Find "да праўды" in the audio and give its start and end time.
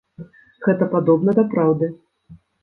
1.41-1.91